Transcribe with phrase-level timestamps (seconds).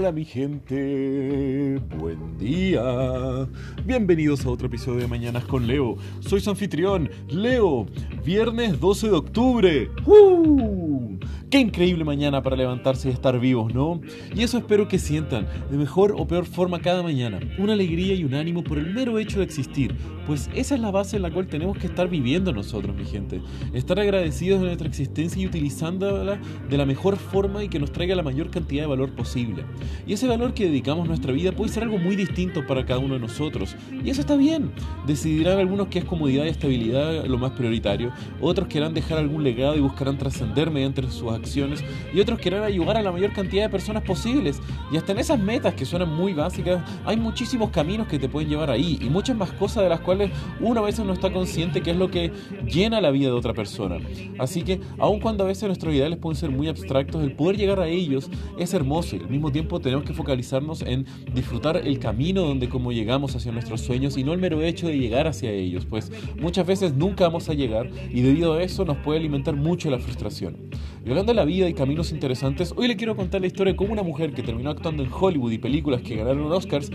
[0.00, 3.46] Hola mi gente, buen día.
[3.84, 5.98] Bienvenidos a otro episodio de Mañanas con Leo.
[6.20, 7.84] Soy su anfitrión, Leo.
[8.24, 9.90] Viernes 12 de octubre.
[10.06, 11.18] ¡Uh!
[11.50, 14.00] Qué increíble mañana para levantarse y estar vivos, ¿no?
[14.36, 18.22] Y eso espero que sientan, de mejor o peor forma cada mañana, una alegría y
[18.22, 19.96] un ánimo por el mero hecho de existir,
[20.28, 23.42] pues esa es la base en la cual tenemos que estar viviendo nosotros, mi gente.
[23.74, 26.38] Estar agradecidos de nuestra existencia y utilizándola
[26.68, 29.64] de la mejor forma y que nos traiga la mayor cantidad de valor posible.
[30.06, 33.00] Y ese valor que dedicamos a nuestra vida puede ser algo muy distinto para cada
[33.00, 33.76] uno de nosotros.
[34.04, 34.70] Y eso está bien.
[35.06, 39.76] Decidirán algunos que es comodidad y estabilidad lo más prioritario, otros querrán dejar algún legado
[39.76, 41.82] y buscarán trascender mediante sus acciones,
[42.12, 44.60] y otros querrán ayudar a la mayor cantidad de personas posibles.
[44.92, 48.48] Y hasta en esas metas que suenan muy básicas, hay muchísimos caminos que te pueden
[48.48, 50.30] llevar ahí y muchas más cosas de las cuales
[50.60, 52.32] uno a veces no está consciente que es lo que
[52.66, 53.96] llena la vida de otra persona.
[54.38, 57.80] Así que, aun cuando a veces nuestros ideales pueden ser muy abstractos, el poder llegar
[57.80, 62.42] a ellos es hermoso y al mismo tiempo tenemos que focalizarnos en disfrutar el camino
[62.42, 65.86] donde como llegamos hacia nuestros sueños y no el mero hecho de llegar hacia ellos,
[65.86, 69.90] pues muchas veces nunca vamos a llegar y debido a eso nos puede alimentar mucho
[69.90, 70.56] la frustración.
[71.04, 73.76] Y hablando de la vida y caminos interesantes, hoy le quiero contar la historia de
[73.76, 76.90] cómo una mujer que terminó actuando en Hollywood y películas que ganaron Oscars,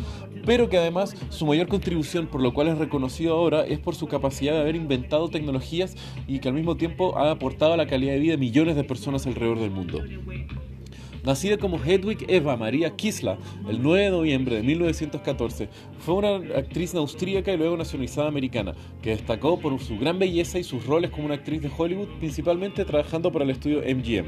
[0.45, 4.07] pero que además su mayor contribución, por lo cual es reconocido ahora, es por su
[4.07, 5.95] capacidad de haber inventado tecnologías
[6.27, 8.83] y que al mismo tiempo ha aportado a la calidad de vida de millones de
[8.83, 10.01] personas alrededor del mundo.
[11.25, 13.37] Nacida como Hedwig Eva Maria Kisla
[13.67, 19.09] el 9 de noviembre de 1914, fue una actriz austríaca y luego nacionalizada americana, que
[19.09, 23.31] destacó por su gran belleza y sus roles como una actriz de Hollywood, principalmente trabajando
[23.31, 24.27] para el estudio MGM.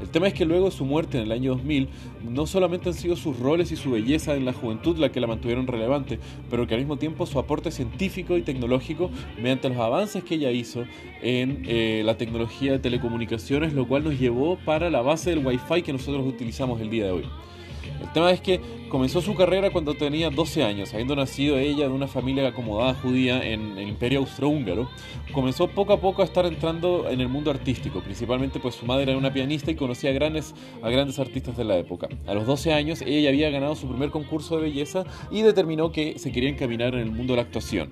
[0.00, 1.88] El tema es que luego de su muerte en el año 2000,
[2.28, 5.26] no solamente han sido sus roles y su belleza en la juventud la que la
[5.26, 6.18] mantuvieron relevante,
[6.50, 10.50] pero que al mismo tiempo su aporte científico y tecnológico mediante los avances que ella
[10.50, 10.84] hizo
[11.22, 15.82] en eh, la tecnología de telecomunicaciones, lo cual nos llevó para la base del Wi-Fi
[15.82, 17.24] que nosotros utilizamos el día de hoy.
[18.06, 21.92] El tema es que comenzó su carrera cuando tenía 12 años, habiendo nacido ella de
[21.92, 24.88] una familia acomodada judía en el Imperio Austrohúngaro.
[25.32, 29.10] Comenzó poco a poco a estar entrando en el mundo artístico, principalmente pues su madre
[29.10, 32.08] era una pianista y conocía a grandes, a grandes artistas de la época.
[32.26, 36.18] A los 12 años ella había ganado su primer concurso de belleza y determinó que
[36.18, 37.90] se quería encaminar en el mundo de la actuación.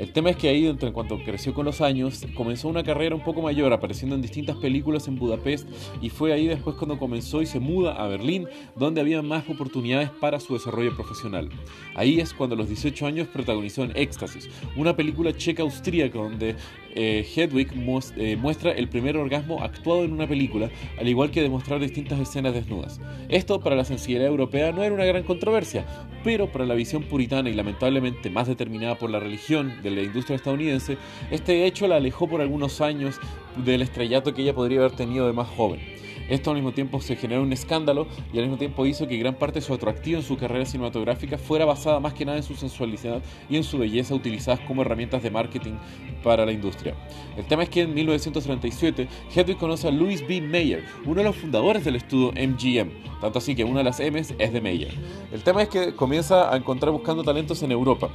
[0.00, 3.22] El tema es que ahí, en cuanto creció con los años, comenzó una carrera un
[3.22, 5.68] poco mayor, apareciendo en distintas películas en Budapest,
[6.00, 10.08] y fue ahí después cuando comenzó y se muda a Berlín, donde había más oportunidades
[10.08, 11.50] para su desarrollo profesional.
[11.94, 16.56] Ahí es cuando a los 18 años protagonizó en Éxtasis, una película checa-austríaca donde
[16.94, 17.68] eh, Hedwig
[18.16, 22.54] eh, muestra el primer orgasmo actuado en una película, al igual que demostrar distintas escenas
[22.54, 23.00] desnudas.
[23.28, 25.86] Esto para la sensibilidad europea no era una gran controversia,
[26.24, 30.36] pero para la visión puritana y lamentablemente más determinada por la religión de la industria
[30.36, 30.98] estadounidense,
[31.30, 33.20] este hecho la alejó por algunos años
[33.56, 35.80] del estrellato que ella podría haber tenido de más joven.
[36.30, 39.34] Esto al mismo tiempo se generó un escándalo y al mismo tiempo hizo que gran
[39.34, 42.54] parte de su atractivo en su carrera cinematográfica fuera basada más que nada en su
[42.54, 45.72] sensualidad y en su belleza utilizadas como herramientas de marketing
[46.22, 46.94] para la industria.
[47.36, 50.40] El tema es que en 1937 Hedwig conoce a Louis B.
[50.40, 54.32] Mayer, uno de los fundadores del estudio MGM, tanto así que una de las M's
[54.38, 54.94] es de Mayer.
[55.32, 58.08] El tema es que comienza a encontrar buscando talentos en Europa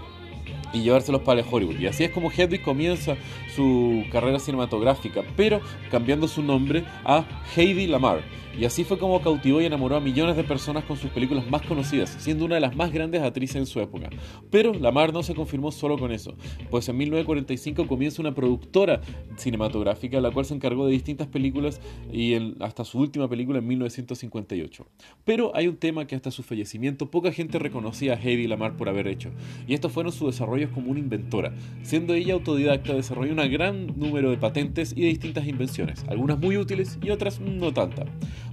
[0.75, 1.79] y llevárselos para Hollywood.
[1.79, 3.15] Y así es como Hedwig comienza
[3.55, 7.25] su carrera cinematográfica, pero cambiando su nombre a
[7.55, 8.21] Heidi Lamar.
[8.57, 11.61] Y así fue como cautivó y enamoró a millones de personas con sus películas más
[11.63, 14.09] conocidas, siendo una de las más grandes actrices en su época.
[14.49, 16.35] Pero Lamar no se confirmó solo con eso,
[16.69, 19.01] pues en 1945 comienza una productora
[19.37, 24.87] cinematográfica, la cual se encargó de distintas películas y hasta su última película en 1958.
[25.25, 28.89] Pero hay un tema que hasta su fallecimiento poca gente reconocía a Heidi Lamar por
[28.89, 29.31] haber hecho,
[29.67, 31.53] y estos fueron sus desarrollos como una inventora.
[31.83, 36.57] Siendo ella autodidacta, desarrolló un gran número de patentes y de distintas invenciones, algunas muy
[36.57, 38.07] útiles y otras no tantas.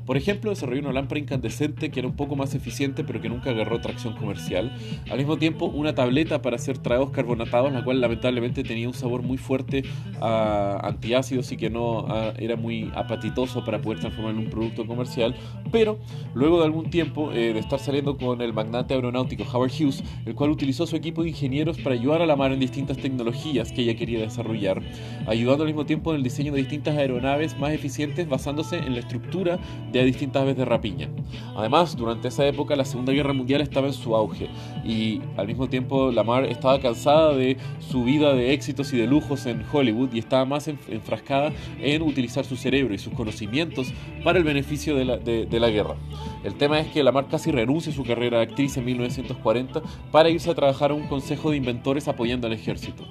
[0.07, 3.51] Por ejemplo, desarrolló una lámpara incandescente que era un poco más eficiente pero que nunca
[3.51, 4.73] agarró tracción comercial.
[5.11, 9.23] Al mismo tiempo, una tableta para hacer tragos carbonatados, la cual lamentablemente tenía un sabor
[9.23, 9.85] muy fuerte
[10.21, 12.07] a antiácidos y que no
[12.39, 15.35] era muy apatitoso para poder transformar en un producto comercial.
[15.71, 15.99] Pero
[16.35, 20.35] luego de algún tiempo eh, de estar saliendo con el magnate aeronáutico Howard Hughes, el
[20.35, 23.83] cual utilizó su equipo de ingenieros para ayudar a la mar en distintas tecnologías que
[23.83, 24.83] ella quería desarrollar,
[25.27, 29.01] ayudando al mismo tiempo en el diseño de distintas aeronaves más eficientes basándose en la
[29.01, 29.59] estructura
[30.01, 31.09] de distintas aves de rapiña.
[31.57, 34.49] Además, durante esa época la Segunda Guerra Mundial estaba en su auge
[34.85, 39.47] y al mismo tiempo Lamar estaba cansada de su vida de éxitos y de lujos
[39.47, 43.93] en Hollywood y estaba más enfrascada en utilizar su cerebro y sus conocimientos
[44.25, 45.97] para el beneficio de la, de la guerra.
[46.45, 50.29] El tema es que Lamar casi renuncia a su carrera de actriz en 1940 para
[50.29, 53.05] irse a trabajar a un consejo de inventores apoyando al ejército.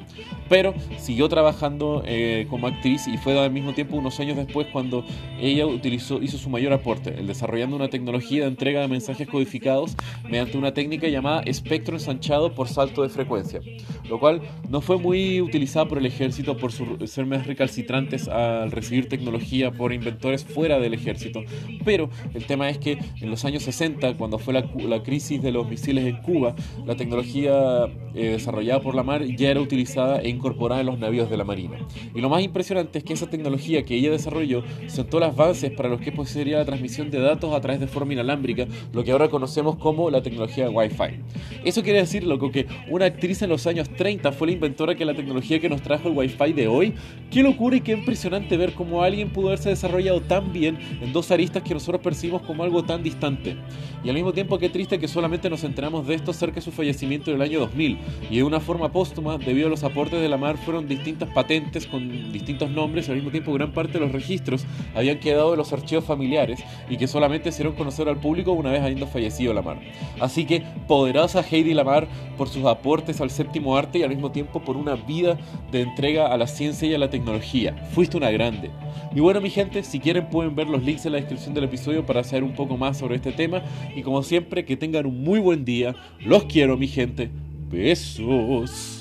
[0.49, 5.05] Pero siguió trabajando eh, como actriz y fue al mismo tiempo unos años después cuando
[5.39, 9.95] ella utilizó, hizo su mayor aporte, el desarrollando una tecnología de entrega de mensajes codificados
[10.23, 13.61] mediante una técnica llamada espectro ensanchado por salto de frecuencia,
[14.09, 19.07] lo cual no fue muy utilizada por el ejército por ser más recalcitrantes al recibir
[19.07, 21.43] tecnología por inventores fuera del ejército.
[21.85, 25.67] Pero el tema es que en los años 60, cuando fue la, crisis de los
[25.67, 30.81] misiles en Cuba, la tecnología eh, desarrollada por la mar ya era utilizada e incorporada
[30.81, 31.77] en los navíos de la Marina.
[32.13, 35.89] Y lo más impresionante es que esa tecnología que ella desarrolló sentó las bases para
[35.89, 39.11] lo que pues, sería la transmisión de datos a través de forma inalámbrica, lo que
[39.11, 41.63] ahora conocemos como la tecnología Wi-Fi.
[41.63, 45.05] Eso quiere decir, loco, que una actriz en los años 30 fue la inventora que
[45.05, 46.93] la tecnología que nos trajo el Wi-Fi de hoy.
[47.29, 51.31] Qué locura y qué impresionante ver cómo alguien pudo haberse desarrollado tan bien en dos
[51.31, 53.57] aristas que nosotros percibimos como algo tan distante.
[54.03, 56.71] Y al mismo tiempo, qué triste que solamente nos enteramos de esto cerca de su
[56.71, 57.99] fallecimiento en el año 2000.
[58.31, 61.85] Y de una forma póstuma, debido a los aportes de la mar, fueron distintas patentes
[61.85, 64.65] con distintos nombres y al mismo tiempo gran parte de los registros
[64.95, 68.71] habían quedado en los archivos familiares y que solamente se dieron conocer al público una
[68.71, 69.79] vez habiendo fallecido Lamar.
[70.19, 74.61] Así que poderosa Heidi Lamar por sus aportes al séptimo arte y al mismo tiempo
[74.61, 75.37] por una vida
[75.71, 77.75] de entrega a la ciencia y a la tecnología.
[77.93, 78.71] Fuiste una grande.
[79.13, 82.05] Y bueno mi gente, si quieren pueden ver los links en la descripción del episodio
[82.05, 83.63] para saber un poco más sobre este tema
[83.95, 85.95] y como siempre que tengan un muy buen día.
[86.23, 87.29] Los quiero mi gente.
[87.71, 89.00] Besos.